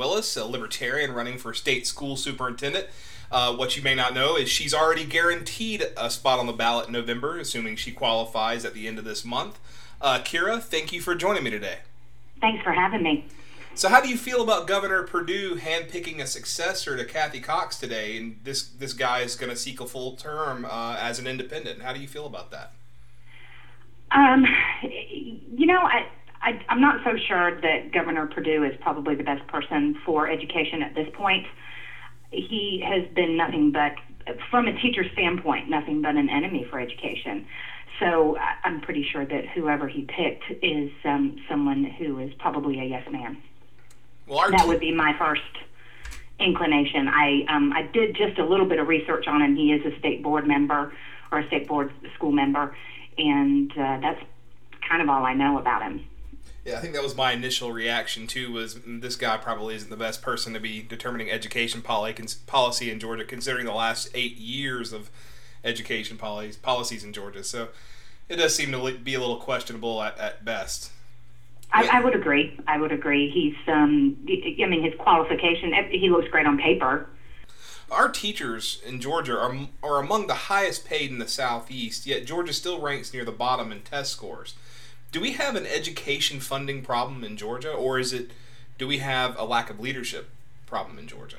talking 0.00 0.16
with 0.16 0.24
Kira 0.24 0.36
Willis, 0.36 0.36
a 0.36 0.44
libertarian 0.44 1.12
running 1.12 1.38
for 1.38 1.54
state 1.54 1.86
school 1.86 2.16
superintendent. 2.16 2.86
Uh, 3.30 3.54
what 3.54 3.76
you 3.76 3.82
may 3.82 3.94
not 3.94 4.12
know 4.12 4.36
is 4.36 4.48
she's 4.48 4.74
already 4.74 5.04
guaranteed 5.04 5.86
a 5.96 6.10
spot 6.10 6.38
on 6.38 6.46
the 6.46 6.52
ballot 6.52 6.88
in 6.88 6.92
November, 6.92 7.38
assuming 7.38 7.76
she 7.76 7.92
qualifies 7.92 8.64
at 8.64 8.74
the 8.74 8.88
end 8.88 8.98
of 8.98 9.04
this 9.04 9.24
month. 9.24 9.58
Uh, 10.00 10.18
Kira, 10.18 10.60
thank 10.60 10.92
you 10.92 11.00
for 11.00 11.14
joining 11.14 11.44
me 11.44 11.50
today. 11.50 11.78
Thanks 12.40 12.62
for 12.64 12.72
having 12.72 13.02
me. 13.02 13.26
So, 13.74 13.88
how 13.88 14.00
do 14.00 14.08
you 14.08 14.16
feel 14.16 14.42
about 14.42 14.66
Governor 14.66 15.04
Perdue 15.04 15.56
handpicking 15.56 16.20
a 16.20 16.26
successor 16.26 16.96
to 16.96 17.04
Kathy 17.04 17.40
Cox 17.40 17.78
today? 17.78 18.16
And 18.16 18.40
this 18.42 18.64
this 18.64 18.92
guy 18.92 19.20
is 19.20 19.36
going 19.36 19.50
to 19.50 19.56
seek 19.56 19.80
a 19.80 19.86
full 19.86 20.16
term 20.16 20.64
uh, 20.64 20.96
as 20.98 21.20
an 21.20 21.26
independent. 21.26 21.82
How 21.82 21.92
do 21.92 22.00
you 22.00 22.08
feel 22.08 22.26
about 22.26 22.50
that? 22.50 22.72
Um, 24.10 24.44
you 24.82 25.66
know, 25.66 25.78
I, 25.78 26.06
I 26.42 26.60
I'm 26.68 26.80
not 26.80 27.02
so 27.04 27.16
sure 27.16 27.60
that 27.60 27.92
Governor 27.92 28.26
Perdue 28.26 28.64
is 28.64 28.74
probably 28.80 29.14
the 29.14 29.24
best 29.24 29.46
person 29.46 29.96
for 30.04 30.28
education 30.28 30.82
at 30.82 30.94
this 30.94 31.08
point. 31.12 31.46
He 32.30 32.82
has 32.86 33.06
been 33.14 33.36
nothing 33.36 33.72
but, 33.72 33.92
from 34.50 34.68
a 34.68 34.80
teacher 34.80 35.04
standpoint, 35.12 35.68
nothing 35.68 36.00
but 36.00 36.14
an 36.14 36.28
enemy 36.30 36.64
for 36.70 36.78
education. 36.78 37.46
So 37.98 38.38
I'm 38.64 38.80
pretty 38.80 39.02
sure 39.02 39.26
that 39.26 39.46
whoever 39.48 39.88
he 39.88 40.02
picked 40.02 40.44
is 40.62 40.90
um, 41.04 41.36
someone 41.48 41.84
who 41.84 42.18
is 42.20 42.32
probably 42.38 42.80
a 42.80 42.84
yes 42.84 43.10
man. 43.10 43.36
Well, 44.26 44.50
that 44.50 44.66
would 44.66 44.80
be 44.80 44.92
my 44.92 45.14
first 45.18 45.42
inclination. 46.38 47.08
I 47.08 47.44
um, 47.48 47.72
I 47.72 47.82
did 47.82 48.16
just 48.16 48.38
a 48.38 48.44
little 48.44 48.66
bit 48.66 48.78
of 48.78 48.88
research 48.88 49.26
on 49.26 49.42
him. 49.42 49.56
He 49.56 49.72
is 49.72 49.84
a 49.84 49.98
state 49.98 50.22
board 50.22 50.46
member 50.46 50.92
or 51.30 51.40
a 51.40 51.46
state 51.48 51.68
board 51.68 51.92
school 52.14 52.32
member, 52.32 52.74
and 53.18 53.70
uh, 53.72 53.98
that's 54.00 54.22
kind 54.88 55.02
of 55.02 55.08
all 55.08 55.24
I 55.24 55.34
know 55.34 55.58
about 55.58 55.82
him. 55.82 56.04
Yeah, 56.64 56.76
I 56.76 56.80
think 56.80 56.92
that 56.94 57.02
was 57.02 57.16
my 57.16 57.32
initial 57.32 57.72
reaction 57.72 58.26
too. 58.26 58.52
Was 58.52 58.74
mm, 58.74 59.00
this 59.00 59.16
guy 59.16 59.36
probably 59.38 59.74
isn't 59.74 59.90
the 59.90 59.96
best 59.96 60.22
person 60.22 60.52
to 60.54 60.60
be 60.60 60.82
determining 60.82 61.30
education 61.30 61.82
policy 61.82 62.90
in 62.90 63.00
Georgia, 63.00 63.24
considering 63.24 63.66
the 63.66 63.72
last 63.72 64.10
eight 64.14 64.36
years 64.36 64.92
of 64.92 65.10
education 65.64 66.16
policies 66.16 66.56
policies 66.56 67.04
in 67.04 67.12
Georgia. 67.12 67.44
So 67.44 67.68
it 68.28 68.36
does 68.36 68.54
seem 68.54 68.72
to 68.72 68.98
be 68.98 69.14
a 69.14 69.20
little 69.20 69.38
questionable 69.38 70.02
at, 70.02 70.18
at 70.18 70.44
best. 70.44 70.92
I, 71.72 71.98
I 71.98 72.00
would 72.00 72.14
agree. 72.14 72.58
I 72.66 72.78
would 72.78 72.92
agree. 72.92 73.30
He's, 73.30 73.54
um, 73.68 74.16
I 74.28 74.66
mean, 74.66 74.82
his 74.82 74.94
qualification, 74.98 75.72
he 75.90 76.10
looks 76.10 76.28
great 76.28 76.46
on 76.46 76.58
paper. 76.58 77.06
Our 77.90 78.08
teachers 78.08 78.80
in 78.84 79.00
Georgia 79.00 79.38
are, 79.38 79.68
are 79.82 79.98
among 79.98 80.26
the 80.26 80.34
highest 80.34 80.84
paid 80.84 81.10
in 81.10 81.18
the 81.18 81.28
Southeast, 81.28 82.06
yet 82.06 82.24
Georgia 82.24 82.52
still 82.52 82.80
ranks 82.80 83.12
near 83.12 83.24
the 83.24 83.32
bottom 83.32 83.72
in 83.72 83.82
test 83.82 84.12
scores. 84.12 84.54
Do 85.12 85.20
we 85.20 85.32
have 85.32 85.56
an 85.56 85.66
education 85.66 86.38
funding 86.38 86.82
problem 86.82 87.24
in 87.24 87.36
Georgia, 87.36 87.72
or 87.72 87.98
is 87.98 88.12
it, 88.12 88.30
do 88.78 88.86
we 88.86 88.98
have 88.98 89.36
a 89.38 89.44
lack 89.44 89.68
of 89.68 89.80
leadership 89.80 90.28
problem 90.66 90.98
in 90.98 91.08
Georgia? 91.08 91.38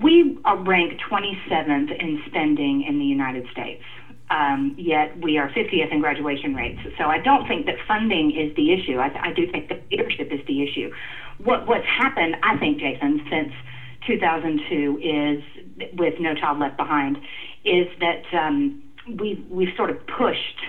We 0.00 0.38
are 0.44 0.56
ranked 0.56 1.02
27th 1.10 1.90
in 2.00 2.22
spending 2.26 2.84
in 2.84 2.98
the 3.00 3.04
United 3.04 3.46
States. 3.50 3.82
Um, 4.30 4.74
yet 4.78 5.18
we 5.20 5.36
are 5.36 5.48
50th 5.50 5.92
in 5.92 6.00
graduation 6.00 6.54
rates. 6.54 6.80
So 6.96 7.04
I 7.04 7.18
don't 7.18 7.46
think 7.48 7.66
that 7.66 7.76
funding 7.86 8.30
is 8.30 8.54
the 8.56 8.72
issue. 8.72 8.98
I, 8.98 9.30
I 9.30 9.32
do 9.32 9.50
think 9.50 9.68
that 9.68 9.82
leadership 9.90 10.32
is 10.32 10.40
the 10.46 10.62
issue. 10.62 10.92
What, 11.38 11.66
what's 11.66 11.86
happened, 11.86 12.36
I 12.42 12.56
think, 12.56 12.78
Jason, 12.78 13.26
since 13.28 13.52
2002 14.06 14.98
is 15.02 15.92
with 15.94 16.14
No 16.20 16.34
Child 16.34 16.60
Left 16.60 16.76
Behind, 16.76 17.18
is 17.64 17.88
that 17.98 18.22
um, 18.32 18.82
we've 19.18 19.44
we've 19.50 19.74
sort 19.76 19.90
of 19.90 19.98
pushed 20.06 20.60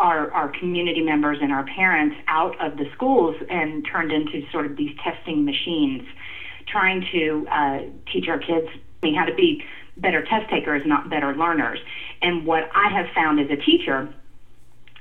our 0.00 0.32
our 0.32 0.48
community 0.48 1.00
members 1.00 1.38
and 1.40 1.52
our 1.52 1.62
parents 1.62 2.16
out 2.26 2.58
of 2.60 2.76
the 2.76 2.86
schools 2.92 3.36
and 3.48 3.86
turned 3.86 4.10
into 4.10 4.42
sort 4.50 4.66
of 4.66 4.76
these 4.76 4.90
testing 5.04 5.44
machines, 5.44 6.02
trying 6.66 7.04
to 7.12 7.46
uh, 7.50 7.78
teach 8.10 8.26
our 8.28 8.38
kids 8.38 8.66
how 9.14 9.24
to 9.24 9.34
be 9.34 9.62
better 9.96 10.22
test 10.22 10.48
takers, 10.50 10.82
not 10.84 11.08
better 11.08 11.34
learners. 11.34 11.78
And 12.22 12.44
what 12.46 12.68
I 12.74 12.88
have 12.88 13.06
found 13.14 13.38
as 13.38 13.48
a 13.50 13.56
teacher 13.56 14.08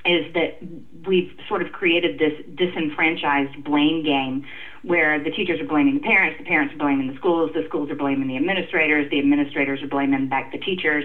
is 0.05 0.23
that 0.33 0.57
we've 1.05 1.29
sort 1.47 1.61
of 1.61 1.71
created 1.71 2.19
this 2.19 2.33
disenfranchised 2.55 3.63
blame 3.63 4.03
game 4.03 4.45
where 4.81 5.19
the 5.19 5.29
teachers 5.29 5.59
are 5.59 5.65
blaming 5.65 5.95
the 5.95 5.99
parents, 5.99 6.37
the 6.37 6.45
parents 6.45 6.73
are 6.73 6.77
blaming 6.77 7.07
the 7.07 7.15
schools, 7.15 7.51
the 7.53 7.63
schools 7.65 7.89
are 7.89 7.95
blaming 7.95 8.27
the 8.27 8.37
administrators, 8.37 9.09
the 9.09 9.19
administrators 9.19 9.81
are 9.81 9.87
blaming 9.87 10.27
back 10.27 10.51
the 10.51 10.57
teachers. 10.57 11.03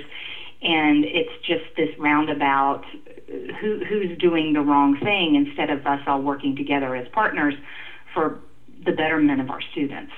And 0.65 1.05
it's 1.05 1.45
just 1.47 1.65
this 1.77 1.91
roundabout 1.99 2.85
who, 3.61 3.85
who's 3.85 4.17
doing 4.19 4.55
the 4.55 4.61
wrong 4.61 4.99
thing 4.99 5.35
instead 5.35 5.71
of 5.71 5.87
us 5.87 6.01
all 6.07 6.23
working 6.23 6.57
together 6.57 6.97
as 6.97 7.07
partners 7.09 7.55
for 8.13 8.41
the 8.85 8.93
betterment 8.93 9.41
of 9.41 9.51
our 9.51 9.61
students. 9.61 10.13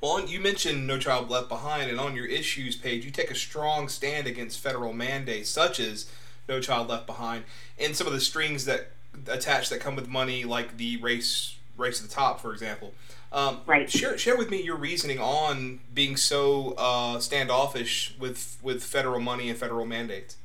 Well, 0.00 0.26
you 0.26 0.40
mentioned 0.40 0.86
No 0.86 0.98
Child 0.98 1.30
Left 1.30 1.48
Behind, 1.48 1.90
and 1.90 2.00
on 2.00 2.16
your 2.16 2.26
issues 2.26 2.74
page, 2.76 3.04
you 3.04 3.10
take 3.10 3.30
a 3.30 3.36
strong 3.36 3.88
stand 3.88 4.26
against 4.26 4.58
federal 4.58 4.92
mandates 4.92 5.48
such 5.48 5.78
as 5.78 6.10
No 6.48 6.60
Child 6.60 6.88
Left 6.88 7.06
Behind, 7.06 7.44
and 7.78 7.94
some 7.94 8.06
of 8.06 8.12
the 8.12 8.20
strings 8.20 8.64
that 8.64 8.90
attach 9.28 9.68
that 9.68 9.80
come 9.80 9.94
with 9.94 10.08
money, 10.08 10.44
like 10.44 10.76
the 10.76 10.96
race 10.96 11.57
race 11.78 11.98
to 12.00 12.06
the 12.06 12.12
top, 12.12 12.40
for 12.40 12.52
example. 12.52 12.92
Um, 13.32 13.60
right. 13.66 13.90
Share 13.90 14.16
share 14.18 14.36
with 14.36 14.50
me 14.50 14.62
your 14.62 14.76
reasoning 14.76 15.18
on 15.18 15.80
being 15.92 16.16
so 16.16 16.74
uh, 16.78 17.18
standoffish 17.20 18.14
with 18.18 18.58
with 18.62 18.82
federal 18.82 19.20
money 19.20 19.48
and 19.48 19.58
federal 19.58 19.86
mandates. 19.86 20.36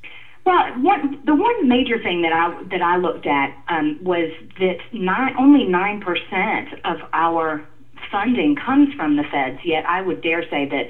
Well, 0.44 0.62
one, 0.82 1.22
the 1.24 1.34
one 1.34 1.68
major 1.68 2.02
thing 2.02 2.20
that 2.22 2.32
I 2.32 2.62
that 2.70 2.82
I 2.82 2.96
looked 2.98 3.26
at 3.26 3.56
um, 3.68 3.98
was 4.02 4.30
that 4.58 4.78
nine, 4.92 5.34
only 5.38 5.64
nine 5.64 6.00
percent 6.02 6.68
of 6.84 6.98
our 7.14 7.66
funding 8.12 8.54
comes 8.54 8.94
from 8.94 9.16
the 9.16 9.24
feds, 9.24 9.58
yet 9.64 9.84
I 9.86 10.02
would 10.02 10.22
dare 10.22 10.42
say 10.50 10.68
that 10.68 10.86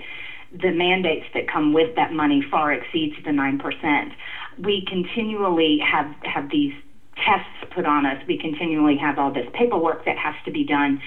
the 0.52 0.70
mandates 0.70 1.26
that 1.34 1.48
come 1.48 1.72
with 1.72 1.96
that 1.96 2.12
money 2.12 2.42
far 2.50 2.72
exceeds 2.72 3.16
the 3.24 3.30
9%. 3.30 4.12
We 4.58 4.84
continually 4.86 5.78
have, 5.78 6.14
have 6.22 6.50
these 6.50 6.74
tests 7.16 7.53
put 7.74 7.86
on 7.86 8.06
us. 8.06 8.22
We 8.26 8.38
continually 8.38 8.96
have 8.96 9.18
all 9.18 9.32
this 9.32 9.46
paperwork 9.52 10.04
that 10.04 10.16
has 10.18 10.34
to 10.44 10.50
be 10.50 10.64
done 10.64 11.00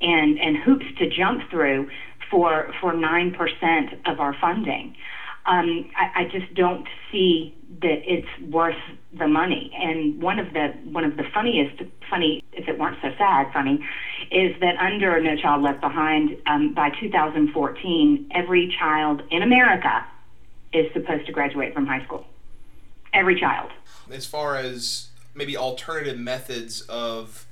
and, 0.00 0.38
and 0.38 0.56
hoops 0.56 0.86
to 0.98 1.08
jump 1.08 1.48
through 1.50 1.90
for, 2.30 2.72
for 2.80 2.92
9% 2.92 4.10
of 4.10 4.20
our 4.20 4.34
funding 4.40 4.96
um, 5.46 5.90
I, 5.96 6.22
I 6.22 6.24
just 6.24 6.54
don't 6.54 6.86
see 7.10 7.54
that 7.80 8.02
it's 8.04 8.28
worth 8.50 8.76
the 9.12 9.26
money. 9.26 9.72
And 9.74 10.22
one 10.22 10.38
of 10.38 10.52
the 10.52 10.68
one 10.84 11.04
of 11.04 11.16
the 11.16 11.24
funniest 11.34 11.82
funny, 12.08 12.44
if 12.52 12.68
it 12.68 12.78
weren't 12.78 12.98
so 13.02 13.08
sad, 13.18 13.52
funny, 13.52 13.84
is 14.30 14.54
that 14.60 14.76
under 14.76 15.20
No 15.20 15.36
Child 15.36 15.62
Left 15.62 15.80
Behind, 15.80 16.36
um, 16.46 16.74
by 16.74 16.90
2014, 17.00 18.30
every 18.34 18.74
child 18.78 19.22
in 19.30 19.42
America 19.42 20.06
is 20.72 20.86
supposed 20.92 21.26
to 21.26 21.32
graduate 21.32 21.74
from 21.74 21.86
high 21.86 22.04
school. 22.04 22.24
Every 23.12 23.38
child. 23.38 23.70
As 24.10 24.26
far 24.26 24.56
as 24.56 25.08
maybe 25.34 25.56
alternative 25.56 26.18
methods 26.18 26.82
of 26.82 27.46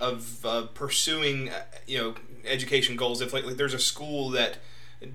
of 0.00 0.44
uh, 0.44 0.62
pursuing, 0.74 1.48
uh, 1.48 1.62
you 1.86 1.96
know, 1.96 2.14
education 2.44 2.96
goals. 2.96 3.20
If 3.20 3.32
like, 3.32 3.44
like 3.44 3.56
there's 3.56 3.74
a 3.74 3.78
school 3.78 4.30
that 4.30 4.58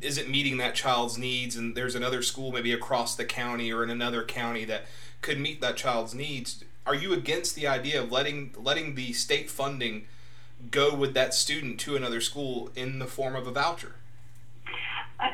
isn't 0.01 0.29
meeting 0.29 0.57
that 0.57 0.75
child's 0.75 1.17
needs 1.17 1.55
and 1.55 1.75
there's 1.75 1.95
another 1.95 2.21
school 2.21 2.51
maybe 2.51 2.71
across 2.71 3.15
the 3.15 3.25
county 3.25 3.71
or 3.71 3.83
in 3.83 3.89
another 3.89 4.23
county 4.23 4.65
that 4.65 4.85
could 5.21 5.39
meet 5.39 5.61
that 5.61 5.77
child's 5.77 6.13
needs 6.13 6.63
are 6.85 6.95
you 6.95 7.13
against 7.13 7.55
the 7.55 7.65
idea 7.65 8.01
of 8.01 8.11
letting 8.11 8.53
letting 8.57 8.95
the 8.95 9.13
state 9.13 9.49
funding 9.49 10.05
go 10.71 10.93
with 10.93 11.13
that 11.13 11.33
student 11.33 11.79
to 11.79 11.95
another 11.95 12.19
school 12.19 12.69
in 12.75 12.99
the 12.99 13.05
form 13.05 13.33
of 13.33 13.47
a 13.47 13.51
voucher 13.51 13.95
uh, 15.19 15.27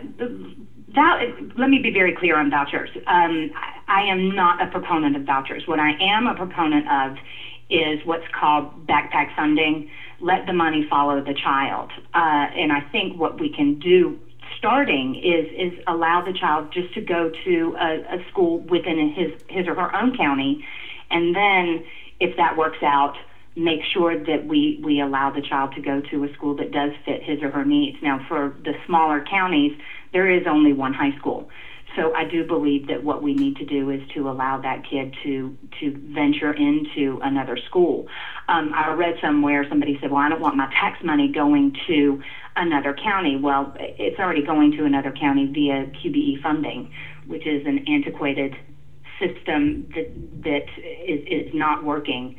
that, 0.95 1.19
let 1.57 1.69
me 1.69 1.79
be 1.79 1.91
very 1.91 2.15
clear 2.15 2.37
on 2.37 2.49
vouchers. 2.49 2.89
Um, 3.07 3.51
I 3.93 4.01
am 4.01 4.33
not 4.35 4.59
a 4.59 4.65
proponent 4.65 5.15
of 5.15 5.23
vouchers. 5.23 5.67
What 5.67 5.79
I 5.79 5.91
am 6.01 6.25
a 6.25 6.33
proponent 6.33 6.87
of 6.89 7.15
is 7.69 7.99
what's 8.05 8.27
called 8.31 8.87
backpack 8.87 9.35
funding. 9.35 9.87
Let 10.19 10.47
the 10.47 10.53
money 10.53 10.83
follow 10.89 11.21
the 11.21 11.35
child. 11.35 11.91
Uh, 12.15 12.49
and 12.57 12.71
I 12.71 12.81
think 12.91 13.19
what 13.19 13.39
we 13.39 13.49
can 13.49 13.77
do 13.77 14.17
starting 14.57 15.15
is 15.15 15.45
is 15.55 15.79
allow 15.85 16.21
the 16.21 16.33
child 16.33 16.71
just 16.73 16.91
to 16.95 17.01
go 17.01 17.29
to 17.43 17.75
a, 17.79 18.15
a 18.15 18.17
school 18.31 18.59
within 18.61 18.97
his 19.09 19.29
his 19.47 19.67
or 19.67 19.75
her 19.75 19.95
own 19.95 20.17
county, 20.17 20.65
and 21.11 21.35
then 21.35 21.85
if 22.19 22.35
that 22.37 22.57
works 22.57 22.81
out, 22.81 23.15
make 23.55 23.81
sure 23.83 24.15
that 24.15 24.47
we 24.47 24.79
we 24.81 24.99
allow 25.01 25.29
the 25.29 25.41
child 25.41 25.71
to 25.73 25.81
go 25.81 26.01
to 26.09 26.23
a 26.23 26.29
school 26.33 26.55
that 26.55 26.71
does 26.71 26.91
fit 27.05 27.21
his 27.21 27.43
or 27.43 27.49
her 27.49 27.63
needs. 27.63 27.97
Now, 28.01 28.19
for 28.27 28.51
the 28.63 28.73
smaller 28.87 29.21
counties, 29.21 29.73
there 30.13 30.29
is 30.29 30.47
only 30.47 30.73
one 30.73 30.93
high 30.93 31.15
school. 31.15 31.47
So 31.95 32.13
I 32.15 32.25
do 32.25 32.43
believe 32.43 32.87
that 32.87 33.03
what 33.03 33.21
we 33.21 33.33
need 33.33 33.55
to 33.57 33.65
do 33.65 33.89
is 33.91 34.01
to 34.15 34.29
allow 34.29 34.57
that 34.59 34.83
kid 34.89 35.15
to 35.23 35.55
to 35.79 35.91
venture 35.91 36.51
into 36.51 37.19
another 37.21 37.57
school. 37.57 38.07
Um, 38.47 38.73
I 38.73 38.91
read 38.91 39.17
somewhere 39.21 39.65
somebody 39.69 39.97
said, 40.01 40.09
"Well, 40.09 40.21
I 40.21 40.29
don't 40.29 40.41
want 40.41 40.55
my 40.55 40.67
tax 40.67 41.03
money 41.03 41.27
going 41.27 41.75
to 41.87 42.21
another 42.55 42.93
county." 42.93 43.35
Well, 43.35 43.75
it's 43.79 44.19
already 44.19 44.41
going 44.41 44.71
to 44.73 44.85
another 44.85 45.11
county 45.11 45.45
via 45.45 45.85
QBE 45.85 46.41
funding, 46.41 46.91
which 47.27 47.45
is 47.45 47.65
an 47.65 47.87
antiquated 47.87 48.55
system 49.19 49.87
that 49.93 50.07
that 50.43 50.65
is, 51.05 51.21
is 51.27 51.53
not 51.53 51.83
working. 51.83 52.35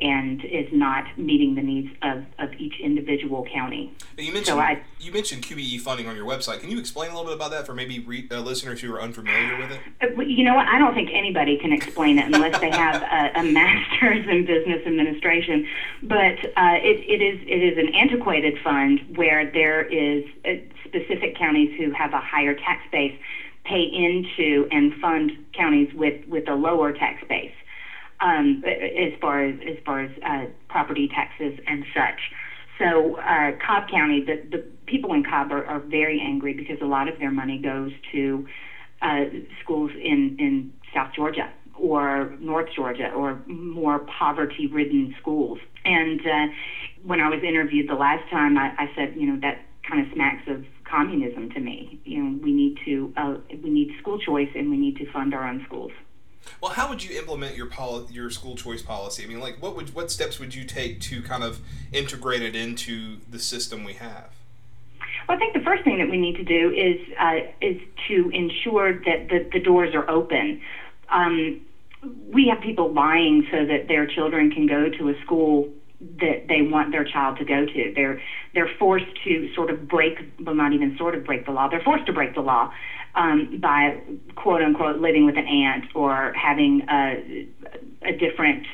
And 0.00 0.44
is 0.44 0.68
not 0.72 1.06
meeting 1.18 1.54
the 1.54 1.62
needs 1.62 1.88
of, 2.02 2.24
of 2.38 2.52
each 2.54 2.80
individual 2.80 3.46
county. 3.52 3.92
You 4.16 4.32
mentioned 4.32 4.46
so 4.46 4.60
I, 4.60 4.82
you 4.98 5.12
mentioned 5.12 5.42
QBE 5.44 5.80
funding 5.80 6.08
on 6.08 6.16
your 6.16 6.26
website. 6.26 6.60
Can 6.60 6.70
you 6.70 6.78
explain 6.78 7.10
a 7.10 7.14
little 7.14 7.26
bit 7.26 7.34
about 7.34 7.50
that 7.52 7.66
for 7.66 7.74
maybe 7.74 8.00
re, 8.00 8.28
uh, 8.30 8.40
listeners 8.40 8.80
who 8.80 8.94
are 8.94 9.00
unfamiliar 9.00 9.58
with 9.58 9.72
it? 9.72 9.80
Uh, 10.00 10.22
you 10.22 10.44
know 10.44 10.54
what? 10.54 10.66
I 10.66 10.78
don't 10.78 10.94
think 10.94 11.10
anybody 11.12 11.58
can 11.58 11.72
explain 11.72 12.18
it 12.18 12.26
unless 12.26 12.58
they 12.60 12.70
have 12.70 13.02
a, 13.02 13.40
a 13.40 13.42
master's 13.44 14.26
in 14.28 14.44
business 14.44 14.86
administration. 14.86 15.66
But 16.02 16.38
uh, 16.56 16.78
it, 16.82 17.04
it 17.08 17.22
is 17.22 17.40
it 17.46 17.62
is 17.62 17.78
an 17.78 17.94
antiquated 17.94 18.58
fund 18.62 19.00
where 19.16 19.50
there 19.50 19.82
is 19.82 20.24
uh, 20.44 20.52
specific 20.84 21.36
counties 21.36 21.76
who 21.78 21.90
have 21.92 22.12
a 22.12 22.20
higher 22.20 22.54
tax 22.54 22.82
base 22.90 23.14
pay 23.68 23.82
into 23.82 24.66
and 24.72 24.94
fund 24.94 25.32
counties 25.52 25.92
with, 25.94 26.26
with 26.26 26.48
a 26.48 26.54
lower 26.54 26.92
tax 26.92 27.22
base 27.28 27.52
um, 28.20 28.62
as 28.66 29.12
far 29.20 29.44
as 29.44 29.56
as 29.66 29.76
far 29.84 30.00
as 30.00 30.10
uh, 30.24 30.46
property 30.68 31.08
taxes 31.08 31.58
and 31.66 31.84
such. 31.94 32.20
So 32.78 33.16
uh, 33.16 33.52
Cobb 33.64 33.88
County, 33.90 34.24
the, 34.24 34.40
the 34.56 34.64
people 34.86 35.12
in 35.12 35.24
Cobb 35.24 35.50
are, 35.50 35.64
are 35.64 35.80
very 35.80 36.20
angry 36.20 36.54
because 36.54 36.78
a 36.80 36.86
lot 36.86 37.08
of 37.08 37.18
their 37.18 37.32
money 37.32 37.58
goes 37.58 37.90
to 38.12 38.46
uh, 39.02 39.24
schools 39.62 39.90
in, 40.00 40.36
in 40.38 40.72
South 40.94 41.08
Georgia 41.14 41.50
or 41.76 42.36
North 42.40 42.68
Georgia 42.74 43.10
or 43.10 43.40
more 43.46 44.00
poverty 44.00 44.66
ridden 44.66 45.14
schools. 45.20 45.58
And 45.84 46.20
uh, 46.20 46.46
when 47.04 47.20
I 47.20 47.28
was 47.28 47.40
interviewed 47.42 47.88
the 47.88 47.94
last 47.94 48.28
time, 48.30 48.56
I, 48.56 48.72
I 48.78 48.86
said, 48.96 49.14
you 49.16 49.26
know, 49.26 49.38
that 49.40 49.60
kind 49.88 50.04
of 50.04 50.12
smacks 50.12 50.42
of 50.48 50.64
communism 50.88 51.50
to 51.50 51.60
me. 51.60 52.00
You 52.04 52.22
know, 52.22 52.38
we 52.42 52.52
need 52.52 52.78
to 52.84 53.12
uh, 53.16 53.34
we 53.62 53.70
need 53.70 53.92
school 54.00 54.18
choice 54.18 54.48
and 54.54 54.70
we 54.70 54.76
need 54.76 54.96
to 54.96 55.10
fund 55.12 55.34
our 55.34 55.46
own 55.46 55.62
schools. 55.66 55.92
Well, 56.60 56.72
how 56.72 56.88
would 56.88 57.02
you 57.02 57.18
implement 57.18 57.56
your 57.56 57.66
poli- 57.66 58.12
your 58.12 58.30
school 58.30 58.56
choice 58.56 58.82
policy? 58.82 59.24
I 59.24 59.26
mean, 59.26 59.40
like, 59.40 59.60
what 59.62 59.76
would 59.76 59.94
what 59.94 60.10
steps 60.10 60.38
would 60.38 60.54
you 60.54 60.64
take 60.64 61.00
to 61.02 61.22
kind 61.22 61.42
of 61.42 61.60
integrate 61.92 62.42
it 62.42 62.56
into 62.56 63.18
the 63.30 63.38
system 63.38 63.84
we 63.84 63.94
have? 63.94 64.30
Well, 65.28 65.36
I 65.36 65.38
think 65.38 65.54
the 65.54 65.60
first 65.60 65.84
thing 65.84 65.98
that 65.98 66.10
we 66.10 66.18
need 66.18 66.36
to 66.36 66.44
do 66.44 66.70
is 66.70 67.00
uh, 67.18 67.40
is 67.60 67.80
to 68.08 68.30
ensure 68.30 68.94
that 68.94 69.28
the, 69.28 69.48
the 69.52 69.60
doors 69.60 69.94
are 69.94 70.08
open. 70.08 70.60
Um, 71.10 71.60
we 72.32 72.48
have 72.48 72.62
people 72.62 72.92
lying 72.92 73.46
so 73.50 73.66
that 73.66 73.88
their 73.88 74.06
children 74.06 74.50
can 74.50 74.66
go 74.66 74.88
to 74.88 75.08
a 75.08 75.20
school 75.22 75.68
that 76.00 76.46
they 76.46 76.62
want 76.62 76.92
their 76.92 77.04
child 77.04 77.38
to 77.38 77.44
go 77.44 77.66
to. 77.66 77.92
They're 77.94 78.20
they're 78.54 78.70
forced 78.78 79.06
to 79.24 79.52
sort 79.54 79.70
of 79.70 79.88
break, 79.88 80.18
well, 80.40 80.54
not 80.54 80.72
even 80.72 80.96
sort 80.96 81.14
of 81.14 81.24
break 81.24 81.44
the 81.44 81.52
law. 81.52 81.68
They're 81.68 81.82
forced 81.82 82.06
to 82.06 82.12
break 82.12 82.34
the 82.34 82.40
law 82.40 82.72
um, 83.14 83.58
by 83.60 84.00
quote 84.36 84.62
unquote 84.62 85.00
living 85.00 85.24
with 85.24 85.36
an 85.36 85.46
aunt 85.46 85.84
or 85.94 86.32
having 86.34 86.82
a, 86.88 87.46
a 88.02 88.12
different 88.12 88.66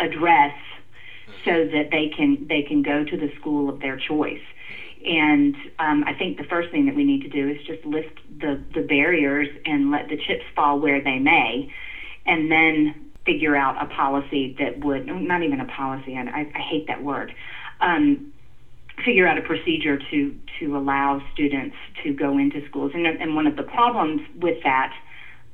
address 0.00 0.54
so 1.44 1.64
that 1.64 1.90
they 1.90 2.08
can 2.08 2.46
they 2.48 2.62
can 2.62 2.82
go 2.82 3.04
to 3.04 3.16
the 3.16 3.30
school 3.38 3.68
of 3.68 3.80
their 3.80 3.96
choice. 3.96 4.40
And 5.04 5.56
um, 5.78 6.04
I 6.06 6.14
think 6.14 6.38
the 6.38 6.44
first 6.44 6.70
thing 6.70 6.86
that 6.86 6.94
we 6.94 7.04
need 7.04 7.22
to 7.22 7.28
do 7.28 7.48
is 7.48 7.58
just 7.66 7.84
lift 7.84 8.20
the, 8.38 8.62
the 8.72 8.82
barriers 8.82 9.48
and 9.66 9.90
let 9.90 10.08
the 10.08 10.16
chips 10.16 10.44
fall 10.54 10.78
where 10.78 11.02
they 11.02 11.18
may, 11.18 11.72
and 12.24 12.50
then 12.50 13.10
figure 13.26 13.56
out 13.56 13.82
a 13.82 13.86
policy 13.86 14.54
that 14.58 14.84
would 14.84 15.06
not 15.06 15.42
even 15.42 15.60
a 15.60 15.64
policy. 15.64 16.16
I, 16.16 16.50
I 16.54 16.58
hate 16.58 16.86
that 16.86 17.02
word. 17.02 17.34
Um, 17.80 18.31
figure 19.04 19.26
out 19.26 19.38
a 19.38 19.42
procedure 19.42 19.98
to 20.10 20.34
to 20.60 20.76
allow 20.76 21.20
students 21.32 21.76
to 22.02 22.12
go 22.12 22.38
into 22.38 22.64
schools. 22.68 22.92
And, 22.94 23.06
and 23.06 23.34
one 23.34 23.46
of 23.46 23.56
the 23.56 23.62
problems 23.62 24.20
with 24.36 24.62
that, 24.64 24.92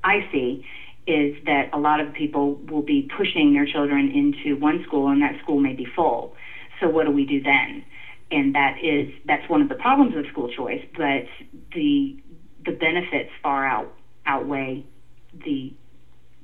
I 0.04 0.28
see, 0.32 0.66
is 1.06 1.34
that 1.46 1.70
a 1.72 1.78
lot 1.78 2.00
of 2.00 2.12
people 2.12 2.54
will 2.54 2.82
be 2.82 3.08
pushing 3.16 3.54
their 3.54 3.66
children 3.66 4.10
into 4.10 4.58
one 4.58 4.84
school, 4.86 5.08
and 5.08 5.22
that 5.22 5.38
school 5.42 5.58
may 5.58 5.72
be 5.72 5.86
full. 5.96 6.34
So 6.80 6.88
what 6.88 7.06
do 7.06 7.12
we 7.12 7.24
do 7.24 7.42
then? 7.42 7.84
And 8.30 8.54
that 8.54 8.76
is 8.82 9.12
that's 9.24 9.48
one 9.48 9.62
of 9.62 9.68
the 9.68 9.74
problems 9.74 10.14
of 10.16 10.26
school 10.30 10.50
choice. 10.50 10.84
But 10.96 11.26
the 11.72 12.22
the 12.64 12.72
benefits 12.72 13.30
far 13.42 13.66
out 13.66 13.94
outweigh 14.26 14.84
the 15.32 15.72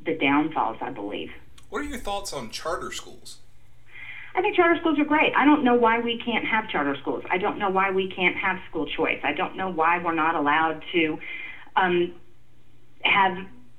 the 0.04 0.16
downfalls, 0.16 0.78
I 0.80 0.90
believe. 0.90 1.30
What 1.68 1.80
are 1.80 1.84
your 1.84 1.98
thoughts 1.98 2.32
on 2.32 2.50
charter 2.50 2.92
schools? 2.92 3.38
I 4.34 4.42
think 4.42 4.56
charter 4.56 4.78
schools 4.80 4.98
are 4.98 5.04
great. 5.04 5.32
I 5.36 5.44
don't 5.44 5.62
know 5.62 5.74
why 5.74 6.00
we 6.00 6.18
can't 6.18 6.44
have 6.44 6.68
charter 6.68 6.96
schools. 7.00 7.22
I 7.30 7.38
don't 7.38 7.58
know 7.58 7.70
why 7.70 7.90
we 7.90 8.10
can't 8.10 8.36
have 8.36 8.58
school 8.68 8.86
choice. 8.86 9.20
I 9.22 9.32
don't 9.32 9.56
know 9.56 9.70
why 9.70 10.02
we're 10.02 10.14
not 10.14 10.34
allowed 10.34 10.82
to 10.92 11.18
um, 11.76 12.14
have 13.02 13.36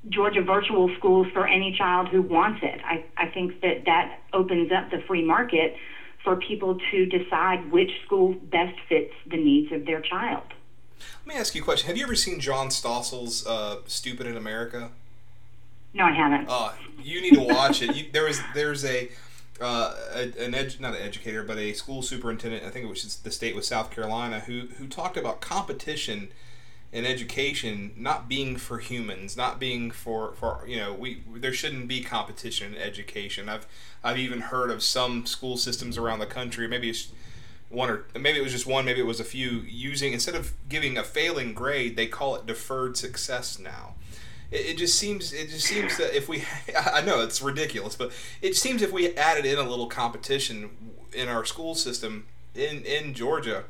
Georgia 0.07 0.41
virtual 0.41 0.89
schools 0.97 1.27
for 1.33 1.45
any 1.45 1.75
child 1.77 2.07
who 2.07 2.21
wants 2.21 2.61
it. 2.63 2.79
I, 2.85 3.03
I 3.17 3.27
think 3.27 3.59
that 3.61 3.85
that 3.85 4.19
opens 4.31 4.71
up 4.71 4.91
the 4.91 5.01
free 5.07 5.25
market 5.25 5.75
for 6.23 6.37
people 6.37 6.79
to 6.91 7.05
decide 7.05 7.71
which 7.71 7.91
school 8.05 8.33
best 8.33 8.77
fits 8.87 9.13
the 9.29 9.37
needs 9.37 9.71
of 9.71 9.85
their 9.85 10.01
child. 10.01 10.43
Let 11.25 11.35
me 11.35 11.39
ask 11.39 11.53
you 11.53 11.61
a 11.61 11.65
question. 11.65 11.87
Have 11.87 11.97
you 11.97 12.03
ever 12.03 12.15
seen 12.15 12.39
John 12.39 12.71
Stossel's 12.71 13.45
uh, 13.45 13.81
"Stupid 13.87 14.25
in 14.25 14.37
America"? 14.37 14.91
No, 15.93 16.05
I 16.05 16.13
haven't. 16.13 16.47
Oh, 16.49 16.73
you 17.01 17.21
need 17.21 17.35
to 17.35 17.41
watch 17.41 17.81
it. 17.81 17.95
You, 17.95 18.05
there 18.11 18.25
was 18.25 18.39
there's 18.53 18.85
a 18.85 19.09
uh, 19.61 19.95
an 20.15 20.53
ed, 20.53 20.75
not 20.79 20.95
an 20.95 21.01
educator, 21.01 21.43
but 21.43 21.57
a 21.57 21.73
school 21.73 22.01
superintendent. 22.01 22.63
I 22.63 22.69
think 22.69 22.85
it 22.85 22.89
was 22.89 23.17
the 23.17 23.31
state 23.31 23.55
with 23.55 23.65
South 23.65 23.91
Carolina 23.91 24.41
who 24.41 24.67
who 24.77 24.87
talked 24.87 25.17
about 25.17 25.41
competition 25.41 26.29
in 26.91 27.05
education 27.05 27.91
not 27.97 28.27
being 28.27 28.57
for 28.57 28.79
humans, 28.79 29.37
not 29.37 29.59
being 29.59 29.91
for 29.91 30.33
for 30.35 30.65
you 30.67 30.77
know 30.77 30.93
we 30.93 31.23
there 31.33 31.53
shouldn't 31.53 31.87
be 31.87 32.01
competition 32.01 32.75
in 32.75 32.81
education. 32.81 33.47
I've 33.47 33.67
I've 34.03 34.17
even 34.17 34.41
heard 34.41 34.71
of 34.71 34.83
some 34.83 35.25
school 35.25 35.57
systems 35.57 35.97
around 35.97 36.19
the 36.19 36.25
country. 36.25 36.67
Maybe 36.67 36.89
it's 36.89 37.11
one 37.69 37.89
or 37.89 38.05
maybe 38.13 38.39
it 38.39 38.43
was 38.43 38.51
just 38.51 38.67
one, 38.67 38.85
maybe 38.85 38.99
it 38.99 39.05
was 39.05 39.19
a 39.19 39.25
few 39.25 39.61
using 39.67 40.13
instead 40.13 40.35
of 40.35 40.53
giving 40.69 40.97
a 40.97 41.03
failing 41.03 41.53
grade, 41.53 41.95
they 41.95 42.07
call 42.07 42.35
it 42.35 42.45
deferred 42.45 42.97
success 42.97 43.57
now 43.57 43.95
it, 44.55 44.77
just 44.77 44.97
seems 44.97 45.33
it 45.33 45.49
just 45.49 45.65
seems 45.65 45.97
that 45.97 46.15
if 46.15 46.27
we 46.27 46.43
I 46.77 47.01
know 47.01 47.21
it's 47.21 47.41
ridiculous, 47.41 47.95
but 47.95 48.11
it 48.41 48.55
seems 48.55 48.81
if 48.81 48.91
we 48.91 49.15
added 49.15 49.45
in 49.45 49.57
a 49.57 49.63
little 49.63 49.87
competition 49.87 50.69
in 51.13 51.27
our 51.27 51.45
school 51.45 51.75
system 51.75 52.25
in 52.53 52.83
in 52.83 53.13
Georgia, 53.13 53.63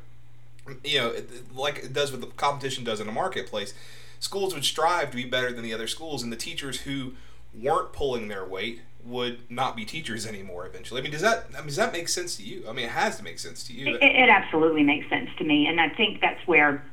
you 0.84 0.98
know, 0.98 1.14
like 1.54 1.78
it 1.78 1.92
does 1.92 2.12
what 2.12 2.20
the 2.20 2.28
competition 2.28 2.84
does 2.84 3.00
in 3.00 3.08
a 3.08 3.12
marketplace, 3.12 3.74
schools 4.20 4.54
would 4.54 4.64
strive 4.64 5.10
to 5.10 5.16
be 5.16 5.24
better 5.24 5.52
than 5.52 5.62
the 5.62 5.74
other 5.74 5.86
schools, 5.86 6.22
and 6.22 6.32
the 6.32 6.36
teachers 6.36 6.80
who 6.80 7.14
weren't 7.54 7.92
pulling 7.92 8.28
their 8.28 8.44
weight 8.44 8.80
would 9.04 9.38
not 9.50 9.76
be 9.76 9.84
teachers 9.84 10.26
anymore 10.26 10.66
eventually. 10.66 11.00
I 11.00 11.02
mean, 11.02 11.12
does 11.12 11.22
that 11.22 11.46
I 11.54 11.58
mean, 11.58 11.66
does 11.66 11.76
that 11.76 11.92
make 11.92 12.08
sense 12.08 12.36
to 12.36 12.42
you? 12.42 12.64
I 12.68 12.72
mean, 12.72 12.86
it 12.86 12.90
has 12.90 13.16
to 13.18 13.24
make 13.24 13.38
sense 13.38 13.62
to 13.64 13.72
you. 13.72 13.94
It, 13.94 14.02
it 14.02 14.28
absolutely 14.28 14.82
makes 14.82 15.08
sense 15.08 15.30
to 15.38 15.44
me, 15.44 15.66
and 15.66 15.80
I 15.80 15.88
think 15.90 16.20
that's 16.20 16.44
where 16.46 16.84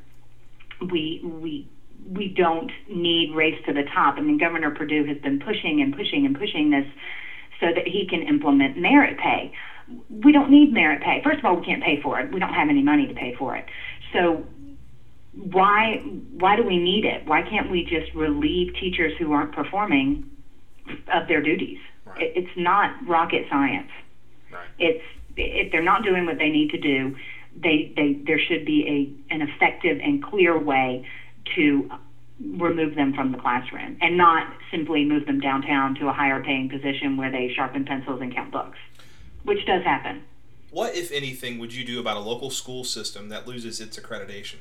we 0.80 1.22
we 1.24 1.68
we 2.06 2.28
don't 2.28 2.72
need 2.88 3.32
race 3.34 3.56
to 3.66 3.74
the 3.74 3.84
top. 3.84 4.16
I 4.18 4.22
mean, 4.22 4.38
Governor 4.38 4.70
Perdue 4.70 5.04
has 5.06 5.18
been 5.18 5.40
pushing 5.40 5.82
and 5.82 5.96
pushing 5.96 6.26
and 6.26 6.38
pushing 6.38 6.70
this 6.70 6.86
so 7.60 7.68
that 7.74 7.88
he 7.88 8.06
can 8.06 8.22
implement 8.24 8.78
merit 8.78 9.18
pay. 9.18 9.52
We 10.10 10.32
don't 10.32 10.50
need 10.50 10.72
merit 10.72 11.02
pay. 11.02 11.22
First 11.24 11.40
of 11.40 11.46
all, 11.46 11.56
we 11.56 11.62
can't 11.62 11.84
pay 11.84 12.00
for 12.02 12.20
it. 12.20 12.32
We 12.32 12.40
don't 12.40 12.54
have 12.54 12.70
any 12.70 12.82
money 12.82 13.06
to 13.08 13.14
pay 13.14 13.34
for 13.38 13.56
it. 13.56 13.66
So 14.12 14.46
why 15.34 15.96
why 16.38 16.56
do 16.56 16.64
we 16.64 16.78
need 16.78 17.06
it? 17.06 17.26
Why 17.26 17.42
can't 17.42 17.70
we 17.70 17.84
just 17.84 18.14
relieve 18.14 18.74
teachers 18.80 19.12
who 19.18 19.32
aren't 19.32 19.52
performing 19.52 20.24
of 21.12 21.28
their 21.28 21.42
duties? 21.42 21.80
Right. 22.06 22.22
It, 22.22 22.32
it's 22.36 22.56
not 22.56 22.92
rocket 23.08 23.46
science. 23.50 23.90
Right. 24.52 24.68
It's 24.78 25.04
if 25.36 25.72
they're 25.72 25.82
not 25.82 26.04
doing 26.04 26.26
what 26.26 26.38
they 26.38 26.50
need 26.50 26.70
to 26.70 26.78
do, 26.78 27.16
they, 27.56 27.92
they 27.96 28.20
there 28.26 28.40
should 28.40 28.66
be 28.66 28.84
a 29.30 29.34
an 29.34 29.42
effective 29.42 30.00
and 30.04 30.22
clear 30.22 30.58
way 30.58 31.06
to 31.56 31.90
remove 32.40 32.96
them 32.96 33.14
from 33.14 33.32
the 33.32 33.38
classroom 33.38 33.98
and 34.02 34.18
not 34.18 34.52
simply 34.72 35.06
move 35.06 35.26
them 35.26 35.40
downtown 35.40 35.96
to 35.96 36.08
a 36.08 36.14
higher 36.14 36.44
paying 36.44 36.70
position 36.70 37.16
where 37.16 37.32
they 37.32 37.52
sharpen 37.54 37.86
pencils 37.86 38.22
and 38.22 38.34
count 38.34 38.52
books, 38.52 38.78
which 39.44 39.66
does 39.66 39.84
happen. 39.84 40.24
What, 40.72 40.96
if 40.96 41.12
anything, 41.12 41.60
would 41.60 41.74
you 41.74 41.86
do 41.86 42.00
about 42.00 42.18
a 42.18 42.20
local 42.20 42.50
school 42.50 42.84
system 42.84 43.30
that 43.30 43.48
loses 43.48 43.80
its 43.80 43.98
accreditation? 43.98 44.58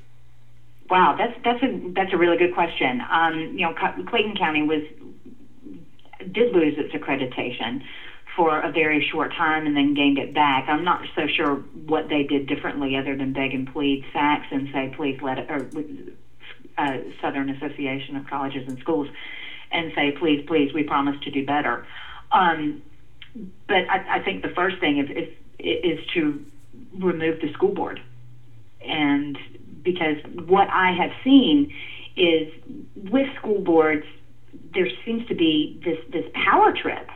Wow, 0.91 1.17
that's 1.17 1.35
that's 1.43 1.63
a 1.63 1.93
that's 1.95 2.13
a 2.13 2.19
really 2.19 2.37
good 2.37 2.53
question. 2.53 3.01
Um, 3.11 3.57
you 3.57 3.67
know, 3.67 3.73
Clayton 3.73 4.37
County 4.37 4.63
was 4.63 4.83
did 6.31 6.53
lose 6.53 6.75
its 6.77 6.93
accreditation 6.95 7.83
for 8.37 8.61
a 8.61 8.71
very 8.71 9.07
short 9.11 9.33
time 9.33 9.67
and 9.67 9.77
then 9.77 9.95
gained 9.95 10.19
it 10.19 10.35
back. 10.35 10.69
I'm 10.69 10.85
not 10.85 11.03
so 11.15 11.27
sure 11.27 11.57
what 11.87 12.09
they 12.09 12.25
did 12.25 12.47
differently 12.47 12.97
other 12.97 13.17
than 13.17 13.33
beg 13.33 13.55
and 13.55 13.73
plead 13.73 14.05
SACS 14.13 14.47
and 14.51 14.69
say, 14.73 14.93
please 14.97 15.21
let 15.23 15.39
it, 15.39 15.51
or 15.51 15.69
uh, 16.79 16.99
Southern 17.21 17.51
Association 17.51 18.17
of 18.17 18.27
Colleges 18.27 18.67
and 18.69 18.79
Schools 18.79 19.09
and 19.71 19.93
say, 19.95 20.13
please, 20.13 20.45
please, 20.47 20.73
we 20.73 20.83
promise 20.83 21.17
to 21.23 21.31
do 21.31 21.45
better. 21.45 21.87
Um, 22.31 22.83
but 23.67 23.89
I, 23.89 24.19
I, 24.19 24.21
think 24.21 24.43
the 24.43 24.51
first 24.51 24.79
thing 24.79 24.99
is, 24.99 25.09
is, 25.11 25.29
is 25.59 26.07
to 26.15 26.45
remove 26.99 27.41
the 27.41 27.53
school 27.53 27.73
board. 27.75 28.01
And 28.87 29.39
because 29.83 30.17
what 30.45 30.69
I 30.69 30.93
have 30.93 31.11
seen 31.25 31.73
is 32.17 32.53
with 32.97 33.27
school 33.39 33.61
boards, 33.61 34.05
there 34.75 34.89
seems 35.05 35.27
to 35.29 35.35
be 35.35 35.81
this, 35.85 35.99
this 36.11 36.31
power 36.35 36.73
trip 36.73 37.09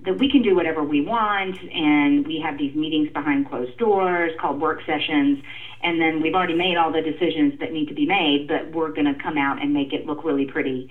that 0.00 0.18
we 0.18 0.28
can 0.28 0.42
do 0.42 0.54
whatever 0.54 0.84
we 0.84 1.00
want, 1.00 1.56
and 1.72 2.26
we 2.26 2.38
have 2.38 2.58
these 2.58 2.74
meetings 2.74 3.08
behind 3.12 3.46
closed 3.46 3.76
doors 3.78 4.32
called 4.38 4.60
work 4.60 4.80
sessions, 4.84 5.38
and 5.82 6.00
then 6.00 6.20
we've 6.20 6.34
already 6.34 6.54
made 6.54 6.76
all 6.76 6.90
the 6.90 7.00
decisions 7.00 7.58
that 7.60 7.72
need 7.72 7.88
to 7.88 7.94
be 7.94 8.06
made, 8.06 8.46
but 8.46 8.70
we're 8.70 8.90
going 8.90 9.06
to 9.06 9.14
come 9.14 9.38
out 9.38 9.60
and 9.60 9.72
make 9.72 9.92
it 9.92 10.06
look 10.06 10.22
really 10.22 10.44
pretty 10.44 10.88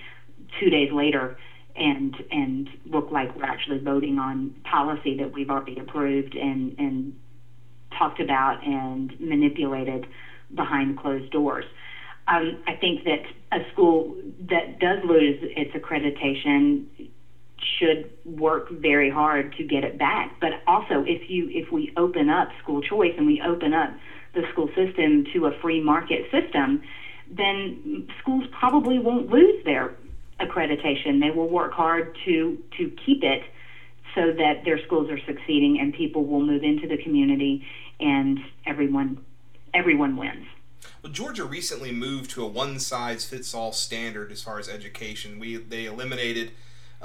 two 0.59 0.69
days 0.69 0.91
later 0.91 1.35
and 1.75 2.15
and 2.31 2.69
look 2.85 3.11
like 3.11 3.35
we're 3.35 3.43
actually 3.43 3.77
voting 3.77 4.17
on 4.17 4.49
policy 4.63 5.13
that 5.15 5.33
we've 5.33 5.49
already 5.49 5.77
approved 5.77 6.33
and 6.35 6.73
and 6.77 7.13
talked 7.97 8.19
about 8.19 8.63
and 8.63 9.13
manipulated 9.19 10.07
behind 10.53 10.95
closed 10.95 11.29
doors. 11.31 11.65
Um, 12.27 12.55
I 12.65 12.73
think 12.73 13.03
that 13.03 13.23
a 13.51 13.59
school 13.71 14.15
that 14.49 14.79
does 14.79 14.99
lose 15.03 15.37
its 15.41 15.71
accreditation 15.71 16.83
should 17.79 18.09
work 18.25 18.69
very 18.69 19.09
hard 19.09 19.55
to 19.57 19.63
get 19.63 19.83
it 19.83 19.97
back. 19.97 20.39
But 20.39 20.51
also, 20.67 21.03
if 21.05 21.29
you 21.29 21.49
if 21.49 21.71
we 21.71 21.91
open 21.97 22.29
up 22.29 22.49
school 22.61 22.81
choice 22.81 23.13
and 23.17 23.25
we 23.25 23.41
open 23.41 23.73
up 23.73 23.91
the 24.33 24.43
school 24.51 24.69
system 24.75 25.25
to 25.33 25.47
a 25.47 25.51
free 25.61 25.81
market 25.81 26.29
system, 26.31 26.81
then 27.29 28.07
schools 28.19 28.45
probably 28.51 28.99
won't 28.99 29.29
lose 29.29 29.63
their 29.63 29.95
accreditation. 30.39 31.19
They 31.19 31.31
will 31.31 31.49
work 31.49 31.73
hard 31.73 32.17
to 32.25 32.57
to 32.77 32.91
keep 33.05 33.23
it 33.23 33.43
so 34.13 34.31
that 34.31 34.63
their 34.63 34.83
schools 34.85 35.09
are 35.09 35.19
succeeding 35.25 35.79
and 35.79 35.93
people 35.93 36.25
will 36.25 36.41
move 36.41 36.63
into 36.63 36.87
the 36.87 36.97
community 36.97 37.65
and 37.99 38.39
everyone 38.65 39.23
everyone 39.73 40.15
wins. 40.17 40.45
Well, 41.01 41.11
Georgia 41.11 41.43
recently 41.43 41.91
moved 41.91 42.31
to 42.31 42.43
a 42.43 42.47
one 42.47 42.79
size 42.79 43.25
fits 43.25 43.53
all 43.53 43.71
standard 43.71 44.31
as 44.31 44.41
far 44.41 44.59
as 44.59 44.69
education. 44.69 45.39
We 45.39 45.57
they 45.57 45.85
eliminated 45.85 46.51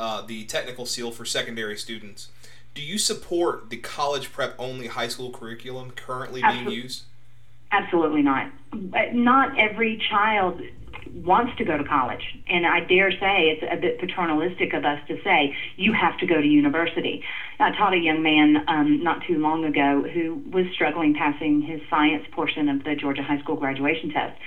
uh, 0.00 0.23
the 0.23 0.45
technical 0.45 0.87
seal 0.87 1.11
for 1.11 1.25
secondary 1.25 1.76
students. 1.76 2.28
Do 2.75 2.80
you 2.80 2.99
support 2.99 3.69
the 3.69 3.76
college 3.76 4.33
prep 4.33 4.54
only 4.59 4.87
high 4.87 5.09
school 5.09 5.30
curriculum 5.30 5.90
currently 5.90 6.40
being 6.40 6.71
used? 6.71 7.02
Absolutely 7.71 8.23
not. 8.23 8.50
Not 9.12 9.59
every 9.59 10.02
child 10.11 10.61
wants 11.14 11.57
to 11.59 11.64
go 11.64 11.76
to 11.76 11.85
college. 11.85 12.23
And 12.49 12.66
I 12.66 12.80
dare 12.80 13.11
say 13.11 13.50
it's 13.50 13.64
a 13.71 13.76
bit 13.76 14.00
paternalistic 14.00 14.73
of 14.73 14.85
us 14.85 15.00
to 15.09 15.21
say, 15.23 15.54
you 15.76 15.92
have 15.92 16.19
to 16.19 16.26
go 16.26 16.40
to 16.40 16.47
university. 16.47 17.23
I 17.59 17.76
taught 17.76 17.92
a 17.92 17.99
young 17.99 18.23
man 18.23 18.64
um, 18.69 19.02
not 19.02 19.23
too 19.26 19.38
long 19.38 19.64
ago 19.64 20.02
who 20.09 20.42
was 20.50 20.66
struggling 20.73 21.14
passing 21.14 21.61
his 21.61 21.80
science 21.90 22.25
portion 22.33 22.69
of 22.69 22.85
the 22.85 22.95
Georgia 22.95 23.23
High 23.23 23.40
School 23.40 23.57
graduation 23.57 24.11
test. 24.11 24.38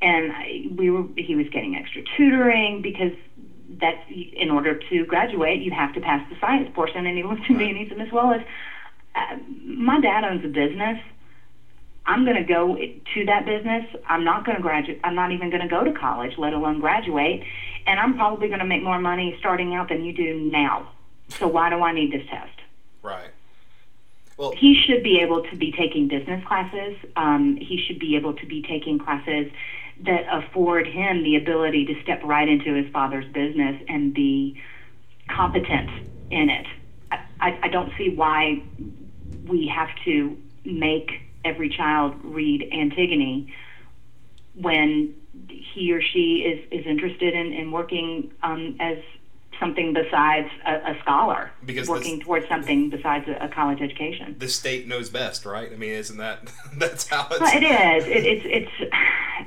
And 0.00 0.76
we 0.76 0.90
were, 0.90 1.04
he 1.16 1.34
was 1.34 1.48
getting 1.50 1.76
extra 1.76 2.02
tutoring 2.16 2.82
because 2.82 3.12
that's 3.80 4.02
in 4.10 4.50
order 4.50 4.78
to 4.90 5.06
graduate, 5.06 5.62
you 5.62 5.70
have 5.70 5.94
to 5.94 6.00
pass 6.00 6.28
the 6.30 6.36
science 6.40 6.70
portion. 6.74 7.06
And 7.06 7.16
he 7.16 7.22
looked 7.22 7.42
at 7.42 7.50
me 7.50 7.70
and 7.70 7.78
he 7.78 7.88
said, 7.88 7.98
Miss 7.98 8.12
Wallace, 8.12 8.44
uh, 9.14 9.36
my 9.64 10.00
dad 10.00 10.24
owns 10.24 10.44
a 10.44 10.48
business 10.48 10.98
I'm 12.04 12.24
going 12.24 12.36
to 12.36 12.44
go 12.44 12.76
to 12.76 13.24
that 13.26 13.46
business. 13.46 13.84
I'm 14.08 14.24
not 14.24 14.44
going 14.44 14.56
to 14.56 14.62
graduate. 14.62 15.00
I'm 15.04 15.14
not 15.14 15.30
even 15.30 15.50
going 15.50 15.62
to 15.62 15.68
go 15.68 15.84
to 15.84 15.92
college, 15.92 16.36
let 16.36 16.52
alone 16.52 16.80
graduate. 16.80 17.44
And 17.86 18.00
I'm 18.00 18.16
probably 18.16 18.48
going 18.48 18.60
to 18.60 18.66
make 18.66 18.82
more 18.82 18.98
money 18.98 19.36
starting 19.38 19.74
out 19.74 19.88
than 19.88 20.04
you 20.04 20.12
do 20.12 20.50
now. 20.50 20.90
So 21.28 21.46
why 21.46 21.70
do 21.70 21.82
I 21.82 21.92
need 21.92 22.12
this 22.12 22.26
test? 22.28 22.58
Right. 23.02 23.30
Well, 24.36 24.52
he 24.52 24.74
should 24.74 25.02
be 25.02 25.20
able 25.20 25.42
to 25.44 25.56
be 25.56 25.72
taking 25.72 26.08
business 26.08 26.44
classes. 26.46 26.96
Um, 27.16 27.56
he 27.56 27.82
should 27.86 27.98
be 27.98 28.16
able 28.16 28.34
to 28.34 28.46
be 28.46 28.62
taking 28.62 28.98
classes 28.98 29.52
that 30.00 30.24
afford 30.30 30.86
him 30.86 31.22
the 31.22 31.36
ability 31.36 31.84
to 31.86 31.94
step 32.02 32.22
right 32.24 32.48
into 32.48 32.74
his 32.74 32.90
father's 32.92 33.26
business 33.32 33.80
and 33.88 34.12
be 34.12 34.60
competent 35.28 35.90
in 36.30 36.48
it. 36.48 36.66
I, 37.10 37.18
I, 37.40 37.58
I 37.64 37.68
don't 37.68 37.92
see 37.96 38.10
why 38.10 38.62
we 39.46 39.66
have 39.68 39.88
to 40.04 40.36
make 40.64 41.10
every 41.44 41.68
child 41.68 42.14
read 42.22 42.68
Antigone 42.72 43.52
when 44.54 45.14
he 45.48 45.92
or 45.92 46.00
she 46.00 46.42
is, 46.42 46.68
is 46.70 46.86
interested 46.86 47.34
in, 47.34 47.52
in 47.52 47.70
working 47.70 48.32
um, 48.42 48.76
as 48.80 48.98
something 49.58 49.92
besides 49.92 50.48
a, 50.66 50.92
a 50.92 50.98
scholar, 51.02 51.52
because 51.64 51.88
working 51.88 52.20
towards 52.20 52.46
something 52.48 52.90
besides 52.90 53.26
a, 53.28 53.44
a, 53.44 53.48
college 53.48 53.80
education. 53.80 54.34
The 54.38 54.48
state 54.48 54.88
knows 54.88 55.08
best, 55.08 55.46
right? 55.46 55.72
I 55.72 55.76
mean, 55.76 55.90
isn't 55.90 56.18
that 56.18 56.52
that's 56.76 57.08
how 57.08 57.28
it's? 57.30 57.40
Well, 57.40 57.56
it 57.56 57.62
is. 57.62 58.06
It, 58.06 58.26
it's 58.26 58.44
it's 58.44 58.92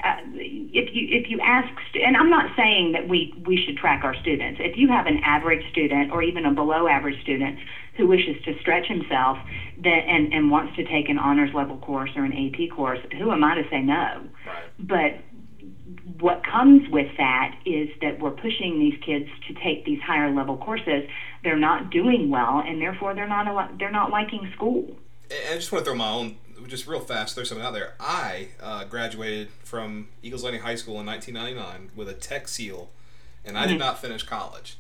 uh, 0.04 0.22
if 0.34 0.94
you 0.94 1.08
if 1.10 1.30
you 1.30 1.40
ask, 1.42 1.70
and 1.96 2.18
I'm 2.18 2.30
not 2.30 2.56
saying 2.56 2.94
that 2.94 3.08
we 3.08 3.34
we 3.46 3.58
should 3.58 3.78
track 3.78 4.04
our 4.04 4.16
students. 4.16 4.60
If 4.64 4.78
you 4.78 4.88
have 4.90 5.06
an 5.08 5.20
average 5.24 5.70
student 5.72 6.12
or 6.12 6.22
even 6.22 6.46
a 6.46 6.54
below 6.54 6.88
average 6.88 7.22
student 7.22 7.58
who 7.98 8.08
wishes 8.08 8.36
to 8.44 8.60
stretch 8.60 8.88
himself 8.88 9.38
that, 9.84 10.02
and, 10.08 10.34
and 10.34 10.52
wants 10.52 10.76
to 10.76 10.84
take 10.84 11.08
an 11.08 11.18
honors 11.18 11.54
level 11.54 11.78
course 11.78 12.10
or 12.16 12.26
an 12.26 12.34
AP 12.34 12.76
course, 12.76 13.00
who 13.18 13.32
am 13.32 13.44
I 13.44 13.56
to 13.56 13.64
say 13.70 13.82
no? 13.82 14.28
But 14.80 15.20
what 16.20 16.44
comes 16.46 16.90
with 16.90 17.08
that 17.18 17.56
is 17.66 17.90
that 18.02 18.20
we're 18.20 18.32
pushing 18.32 18.80
these 18.80 19.00
kids 19.06 19.30
to 19.48 19.54
take 19.54 19.86
these 19.86 20.00
higher 20.02 20.32
level 20.32 20.58
courses. 20.58 21.08
They're 21.44 21.58
not 21.58 21.90
doing 21.90 22.30
well, 22.30 22.64
and 22.66 22.82
therefore 22.82 23.14
they're 23.14 23.28
not 23.28 23.78
they're 23.80 23.92
not 23.92 24.12
liking 24.12 24.52
school. 24.56 24.98
I 25.32 25.56
just 25.56 25.72
want 25.72 25.86
to 25.86 25.92
throw 25.92 25.98
my 25.98 26.10
own, 26.10 26.38
just 26.68 26.88
real 26.88 27.00
fast, 27.00 27.36
throw 27.36 27.44
something 27.44 27.66
out 27.66 27.74
there. 27.74 27.94
I 28.00 28.50
uh, 28.62 28.86
graduated 28.86 29.50
from 29.64 30.10
Eagles 30.24 30.44
Landing 30.44 30.62
High 30.62 30.76
School 30.76 31.00
in 31.00 31.06
1999 31.06 31.92
with 31.96 32.10
a 32.10 32.14
tech 32.14 32.48
seal, 32.48 32.90
and 33.44 33.58
I 33.58 33.62
mm-hmm. 33.62 33.72
did 33.72 33.80
not 33.80 34.00
finish 34.00 34.24
college. 34.24 34.78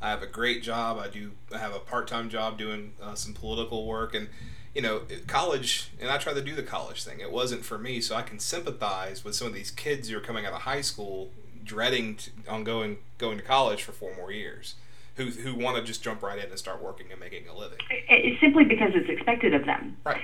I 0.00 0.10
have 0.10 0.22
a 0.22 0.26
great 0.26 0.62
job. 0.62 0.98
I 0.98 1.08
do 1.08 1.32
I 1.52 1.58
have 1.58 1.74
a 1.74 1.80
part 1.80 2.08
time 2.08 2.30
job 2.30 2.58
doing 2.58 2.92
uh, 3.02 3.14
some 3.14 3.34
political 3.34 3.86
work, 3.86 4.14
and 4.14 4.28
you 4.74 4.82
know, 4.82 5.02
college. 5.26 5.90
And 6.00 6.10
I 6.10 6.18
tried 6.18 6.34
to 6.34 6.42
do 6.42 6.54
the 6.54 6.62
college 6.62 7.04
thing. 7.04 7.20
It 7.20 7.32
wasn't 7.32 7.64
for 7.64 7.78
me, 7.78 8.00
so 8.00 8.14
I 8.14 8.22
can 8.22 8.38
sympathize 8.38 9.24
with 9.24 9.34
some 9.34 9.48
of 9.48 9.54
these 9.54 9.70
kids 9.70 10.08
who 10.08 10.16
are 10.16 10.20
coming 10.20 10.46
out 10.46 10.52
of 10.52 10.62
high 10.62 10.82
school 10.82 11.30
dreading 11.64 12.16
to, 12.16 12.30
on 12.48 12.64
going 12.64 12.98
going 13.18 13.38
to 13.38 13.44
college 13.44 13.82
for 13.82 13.92
four 13.92 14.14
more 14.16 14.30
years. 14.30 14.74
Who, 15.16 15.30
who 15.30 15.56
want 15.56 15.76
to 15.76 15.82
just 15.82 16.00
jump 16.00 16.22
right 16.22 16.38
in 16.38 16.48
and 16.48 16.56
start 16.56 16.80
working 16.80 17.10
and 17.10 17.18
making 17.18 17.48
a 17.48 17.58
living? 17.58 17.78
It's 17.90 18.40
simply 18.40 18.62
because 18.62 18.92
it's 18.94 19.08
expected 19.08 19.52
of 19.52 19.66
them. 19.66 19.96
Right 20.04 20.22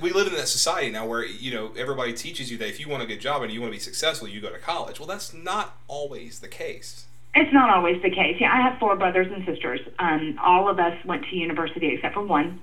we 0.00 0.10
live 0.10 0.26
in 0.26 0.34
that 0.34 0.48
society 0.48 0.90
now 0.90 1.06
where 1.06 1.24
you 1.24 1.52
know 1.52 1.72
everybody 1.76 2.12
teaches 2.12 2.50
you 2.50 2.58
that 2.58 2.68
if 2.68 2.80
you 2.80 2.88
want 2.88 3.02
a 3.02 3.06
good 3.06 3.20
job 3.20 3.42
and 3.42 3.52
you 3.52 3.60
want 3.60 3.72
to 3.72 3.76
be 3.76 3.80
successful 3.80 4.26
you 4.26 4.40
go 4.40 4.50
to 4.50 4.58
college 4.58 4.98
well 4.98 5.06
that's 5.06 5.32
not 5.32 5.76
always 5.86 6.40
the 6.40 6.48
case 6.48 7.06
it's 7.34 7.52
not 7.52 7.70
always 7.70 8.02
the 8.02 8.10
case. 8.10 8.36
Yeah, 8.40 8.52
I 8.52 8.62
have 8.62 8.78
four 8.78 8.96
brothers 8.96 9.28
and 9.30 9.44
sisters. 9.44 9.80
Um, 9.98 10.38
all 10.42 10.68
of 10.68 10.78
us 10.78 10.96
went 11.04 11.24
to 11.26 11.36
university 11.36 11.94
except 11.94 12.14
for 12.14 12.22
one, 12.22 12.60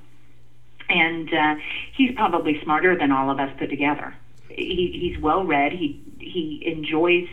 and 0.89 1.33
uh, 1.33 1.55
he's 1.93 2.13
probably 2.15 2.61
smarter 2.63 2.97
than 2.97 3.11
all 3.11 3.29
of 3.29 3.39
us 3.39 3.49
put 3.57 3.69
together. 3.69 4.15
He, 4.49 5.11
he's 5.13 5.21
well 5.21 5.45
read. 5.45 5.71
He 5.71 6.01
he 6.19 6.63
enjoys 6.65 7.27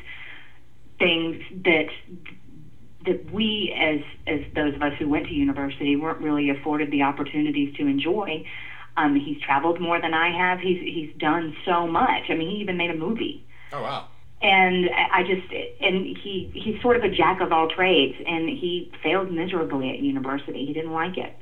things 0.99 1.43
that 1.65 1.89
that 3.07 3.33
we, 3.33 3.75
as 3.77 4.01
as 4.27 4.41
those 4.55 4.75
of 4.75 4.83
us 4.83 4.93
who 4.99 5.09
went 5.09 5.27
to 5.27 5.35
university, 5.35 5.97
weren't 5.97 6.21
really 6.21 6.51
afforded 6.51 6.91
the 6.91 7.03
opportunities 7.03 7.75
to 7.77 7.87
enjoy. 7.87 8.47
Um, 8.97 9.15
he's 9.17 9.41
traveled 9.41 9.81
more 9.81 10.01
than 10.01 10.15
I 10.15 10.37
have. 10.37 10.61
He's 10.61 10.81
he's 10.81 11.15
done 11.19 11.57
so 11.65 11.87
much. 11.87 12.25
I 12.29 12.35
mean, 12.35 12.51
he 12.51 12.57
even 12.57 12.77
made 12.77 12.91
a 12.91 12.97
movie. 12.97 13.47
Oh 13.73 13.83
wow! 13.83 14.09
and 14.43 14.91
I 14.91 15.23
just 15.23 15.51
and 15.81 16.17
he 16.17 16.51
he's 16.53 16.81
sort 16.83 16.97
of 16.97 17.05
a 17.05 17.09
jack 17.09 17.41
of 17.41 17.53
all 17.53 17.69
trades, 17.69 18.17
and 18.27 18.49
he 18.49 18.91
failed 19.03 19.31
miserably 19.31 19.91
at 19.91 20.01
university. 20.01 20.67
He 20.67 20.73
didn't 20.73 20.93
like 20.93 21.17
it. 21.17 21.33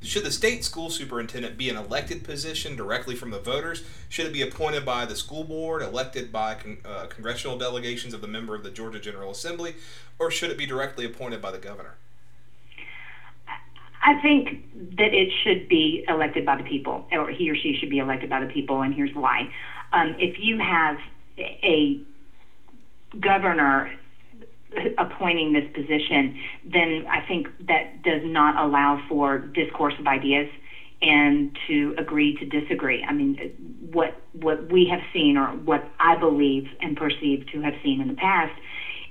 Should 0.00 0.22
the 0.22 0.30
state 0.30 0.64
school 0.64 0.90
superintendent 0.90 1.58
be 1.58 1.68
an 1.68 1.76
elected 1.76 2.22
position 2.22 2.76
directly 2.76 3.16
from 3.16 3.30
the 3.32 3.40
voters? 3.40 3.82
Should 4.08 4.26
it 4.26 4.32
be 4.32 4.42
appointed 4.42 4.84
by 4.84 5.04
the 5.06 5.16
school 5.16 5.42
board, 5.42 5.82
elected 5.82 6.30
by 6.30 6.54
con- 6.54 6.78
uh, 6.84 7.06
congressional 7.06 7.58
delegations 7.58 8.14
of 8.14 8.20
the 8.20 8.28
member 8.28 8.54
of 8.54 8.62
the 8.62 8.70
Georgia 8.70 9.00
General 9.00 9.32
Assembly, 9.32 9.74
or 10.20 10.30
should 10.30 10.50
it 10.50 10.58
be 10.58 10.66
directly 10.66 11.04
appointed 11.04 11.42
by 11.42 11.50
the 11.50 11.58
governor? 11.58 11.96
I 14.08 14.14
think 14.14 14.58
that 14.96 15.12
it 15.12 15.28
should 15.44 15.68
be 15.68 16.02
elected 16.08 16.46
by 16.46 16.56
the 16.56 16.62
people, 16.62 17.04
or 17.12 17.28
he 17.28 17.50
or 17.50 17.54
she 17.54 17.74
should 17.78 17.90
be 17.90 17.98
elected 17.98 18.30
by 18.30 18.40
the 18.40 18.46
people, 18.46 18.80
and 18.80 18.94
here's 18.94 19.14
why. 19.14 19.46
Um, 19.92 20.14
if 20.18 20.38
you 20.38 20.56
have 20.56 20.96
a 21.36 22.00
governor 23.20 23.90
appointing 24.96 25.52
this 25.52 25.66
position, 25.74 26.32
then 26.64 27.04
I 27.10 27.20
think 27.20 27.48
that 27.66 28.02
does 28.02 28.22
not 28.24 28.58
allow 28.58 28.98
for 29.10 29.36
discourse 29.36 29.92
of 29.98 30.06
ideas 30.06 30.46
and 31.02 31.54
to 31.66 31.92
agree 31.98 32.32
to 32.32 32.46
disagree. 32.46 33.04
I 33.06 33.12
mean, 33.12 33.36
what 33.90 34.14
what 34.32 34.72
we 34.72 34.86
have 34.86 35.00
seen, 35.12 35.36
or 35.36 35.48
what 35.48 35.82
I 36.00 36.14
believe 36.14 36.64
and 36.80 36.96
perceive 36.96 37.44
to 37.52 37.60
have 37.60 37.74
seen 37.82 38.00
in 38.00 38.06
the 38.06 38.14
past, 38.14 38.54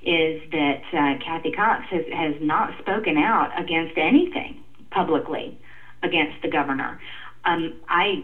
is 0.02 0.40
that 0.50 0.80
uh, 0.92 1.14
Kathy 1.24 1.52
Cox 1.52 1.84
has 1.90 2.02
has 2.12 2.34
not 2.40 2.72
spoken 2.78 3.16
out 3.16 3.50
against 3.56 3.96
anything 3.96 4.56
publicly 4.90 5.58
against 6.02 6.40
the 6.42 6.48
governor. 6.48 7.00
Um, 7.44 7.80
I 7.88 8.22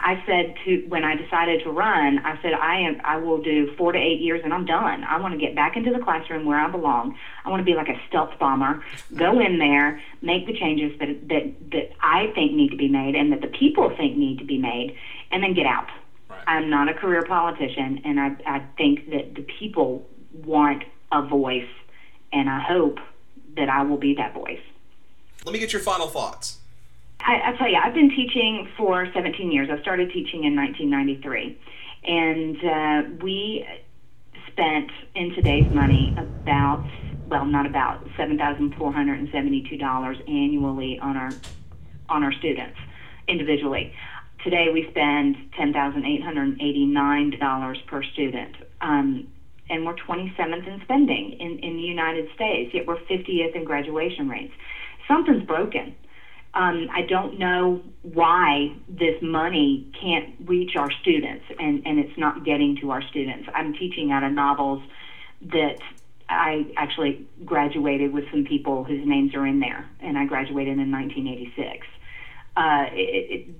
I 0.00 0.22
said 0.26 0.54
to 0.64 0.84
when 0.88 1.04
I 1.04 1.16
decided 1.16 1.62
to 1.64 1.70
run, 1.70 2.18
I 2.20 2.40
said 2.40 2.54
I 2.54 2.80
am 2.80 3.00
I 3.04 3.16
will 3.16 3.42
do 3.42 3.74
four 3.76 3.92
to 3.92 3.98
eight 3.98 4.20
years 4.20 4.40
and 4.44 4.54
I'm 4.54 4.64
done. 4.64 5.04
I 5.04 5.20
want 5.20 5.34
to 5.34 5.40
get 5.40 5.54
back 5.54 5.76
into 5.76 5.92
the 5.92 5.98
classroom 5.98 6.44
where 6.44 6.58
I 6.58 6.70
belong. 6.70 7.16
I 7.44 7.50
want 7.50 7.60
to 7.60 7.64
be 7.64 7.74
like 7.74 7.88
a 7.88 8.00
stealth 8.08 8.38
bomber, 8.38 8.82
go 9.16 9.40
in 9.40 9.58
there, 9.58 10.00
make 10.22 10.46
the 10.46 10.56
changes 10.56 10.98
that 10.98 11.28
that 11.28 11.70
that 11.72 11.90
I 12.00 12.30
think 12.34 12.52
need 12.52 12.70
to 12.70 12.76
be 12.76 12.88
made 12.88 13.14
and 13.14 13.32
that 13.32 13.40
the 13.40 13.48
people 13.48 13.92
think 13.96 14.16
need 14.16 14.38
to 14.38 14.44
be 14.44 14.58
made, 14.58 14.96
and 15.30 15.42
then 15.42 15.54
get 15.54 15.66
out. 15.66 15.88
Right. 16.30 16.44
I'm 16.46 16.70
not 16.70 16.88
a 16.88 16.94
career 16.94 17.24
politician, 17.24 18.00
and 18.04 18.20
I 18.20 18.36
I 18.46 18.62
think 18.76 19.10
that 19.10 19.34
the 19.34 19.42
people 19.58 20.06
want 20.32 20.84
a 21.10 21.22
voice, 21.22 21.70
and 22.32 22.48
I 22.48 22.60
hope 22.60 22.98
that 23.56 23.68
I 23.68 23.82
will 23.82 23.98
be 23.98 24.14
that 24.14 24.34
voice. 24.34 24.47
Let 25.48 25.54
me 25.54 25.60
get 25.60 25.72
your 25.72 25.80
final 25.80 26.08
thoughts. 26.08 26.58
I, 27.20 27.40
I 27.42 27.56
tell 27.56 27.70
you, 27.70 27.78
I've 27.82 27.94
been 27.94 28.10
teaching 28.10 28.68
for 28.76 29.10
17 29.14 29.50
years. 29.50 29.70
I 29.72 29.80
started 29.80 30.12
teaching 30.12 30.44
in 30.44 30.54
1993, 30.54 31.58
and 32.04 32.56
uh, 32.62 33.24
we 33.24 33.66
spent 34.52 34.90
in 35.14 35.34
today's 35.34 35.72
money 35.72 36.14
about 36.18 36.86
well, 37.30 37.46
not 37.46 37.64
about 37.64 38.06
seven 38.14 38.36
thousand 38.36 38.74
four 38.74 38.92
hundred 38.92 39.20
and 39.20 39.30
seventy-two 39.32 39.78
dollars 39.78 40.18
annually 40.28 40.98
on 40.98 41.16
our 41.16 41.30
on 42.10 42.24
our 42.24 42.32
students 42.32 42.76
individually. 43.26 43.94
Today 44.44 44.66
we 44.70 44.86
spend 44.90 45.34
ten 45.56 45.72
thousand 45.72 46.04
eight 46.04 46.22
hundred 46.22 46.60
eighty-nine 46.60 47.38
dollars 47.40 47.78
per 47.86 48.02
student. 48.02 48.54
Um, 48.82 49.28
and 49.70 49.84
we're 49.84 49.94
27th 49.94 50.66
in 50.66 50.80
spending 50.84 51.32
in, 51.32 51.58
in 51.58 51.76
the 51.76 51.82
United 51.82 52.26
States, 52.34 52.72
yet 52.72 52.86
we're 52.86 52.96
50th 52.96 53.54
in 53.54 53.64
graduation 53.64 54.26
rates. 54.26 54.54
Something's 55.08 55.42
broken 55.42 55.96
um, 56.54 56.88
I 56.92 57.02
don't 57.02 57.38
know 57.38 57.82
why 58.02 58.74
this 58.88 59.20
money 59.22 59.86
can't 60.00 60.34
reach 60.44 60.76
our 60.76 60.90
students 60.90 61.44
and, 61.58 61.86
and 61.86 61.98
it's 61.98 62.16
not 62.18 62.44
getting 62.44 62.76
to 62.80 62.90
our 62.90 63.02
students. 63.02 63.48
I'm 63.54 63.74
teaching 63.74 64.10
out 64.10 64.24
of 64.24 64.32
novels 64.32 64.82
that 65.42 65.78
I 66.28 66.66
actually 66.76 67.26
graduated 67.44 68.12
with 68.12 68.24
some 68.30 68.44
people 68.44 68.82
whose 68.82 69.06
names 69.06 69.34
are 69.34 69.46
in 69.46 69.60
there, 69.60 69.88
and 70.00 70.18
I 70.18 70.24
graduated 70.24 70.78
in 70.78 70.90
1986. 70.90 71.86
Uh, 72.56 72.86
it, 72.92 73.30
it, 73.30 73.54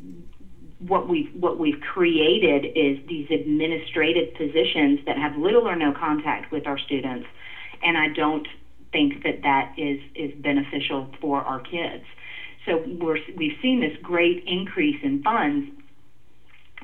what 0.80 1.08
we've 1.08 1.32
what 1.34 1.58
we've 1.58 1.80
created 1.80 2.64
is 2.76 2.98
these 3.06 3.30
administrative 3.30 4.34
positions 4.34 5.00
that 5.06 5.16
have 5.16 5.36
little 5.36 5.68
or 5.68 5.76
no 5.76 5.92
contact 5.92 6.52
with 6.52 6.66
our 6.66 6.78
students, 6.78 7.26
and 7.82 7.96
I 7.96 8.08
don't 8.08 8.46
think 8.92 9.22
that 9.22 9.42
that 9.42 9.72
is 9.76 9.98
is 10.14 10.32
beneficial 10.42 11.08
for 11.20 11.42
our 11.42 11.60
kids. 11.60 12.04
So 12.66 12.82
we're, 13.00 13.16
we've 13.36 13.56
seen 13.62 13.80
this 13.80 13.96
great 14.02 14.44
increase 14.46 14.96
in 15.02 15.22
funds, 15.22 15.70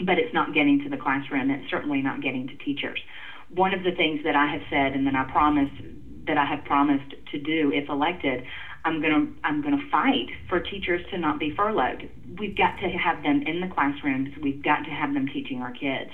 but 0.05 0.19
it's 0.19 0.33
not 0.33 0.55
getting 0.55 0.81
to 0.81 0.89
the 0.89 0.97
classroom. 0.97 1.51
It's 1.51 1.69
certainly 1.71 2.01
not 2.01 2.23
getting 2.23 2.47
to 2.49 2.57
teachers. 2.57 2.99
One 3.55 3.75
of 3.75 3.83
the 3.83 3.93
things 3.93 4.21
that 4.25 4.35
I 4.35 4.47
have 4.47 4.63
said 4.71 4.95
and 4.95 5.07
that 5.07 5.15
I 5.15 5.25
promised 5.31 5.73
that 6.27 6.39
I 6.39 6.45
have 6.47 6.65
promised 6.65 7.15
to 7.33 7.39
do 7.39 7.71
if 7.71 7.89
elected, 7.91 8.45
I'm 8.85 9.01
gonna 9.01 9.27
I'm 9.45 9.63
gonna 9.63 9.83
fight 9.91 10.29
for 10.49 10.61
teachers 10.61 11.03
to 11.11 11.19
not 11.19 11.39
be 11.39 11.51
furloughed. 11.55 12.09
We've 12.39 12.57
got 12.57 12.77
to 12.81 12.89
have 12.89 13.23
them 13.23 13.43
in 13.47 13.61
the 13.61 13.69
classrooms. 13.69 14.31
We've 14.43 14.63
got 14.63 14.85
to 14.85 14.91
have 14.91 15.13
them 15.13 15.27
teaching 15.27 15.61
our 15.61 15.73
kids. 15.73 16.11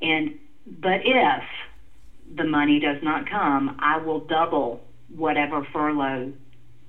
And 0.00 0.38
but 0.66 1.00
if 1.04 1.42
the 2.34 2.44
money 2.44 2.78
does 2.78 3.02
not 3.02 3.28
come, 3.28 3.76
I 3.80 3.98
will 3.98 4.20
double 4.20 4.80
whatever 5.14 5.62
furlough 5.72 6.32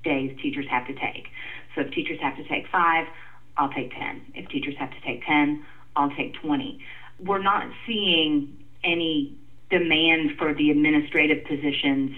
days 0.03 0.31
teachers 0.41 0.65
have 0.69 0.85
to 0.85 0.93
take. 0.93 1.27
So 1.75 1.81
if 1.81 1.91
teachers 1.91 2.17
have 2.21 2.35
to 2.35 2.43
take 2.43 2.67
five, 2.67 3.05
I'll 3.57 3.69
take 3.69 3.91
10. 3.91 4.21
If 4.35 4.47
teachers 4.49 4.75
have 4.77 4.91
to 4.91 4.99
take 5.01 5.25
10, 5.25 5.59
I'll 5.95 6.09
take 6.09 6.33
20. 6.33 6.79
We're 7.19 7.37
not 7.39 7.67
seeing 7.85 8.57
any 8.83 9.33
demand 9.69 10.31
for 10.37 10.53
the 10.53 10.69
administrative 10.69 11.43
positions 11.45 12.11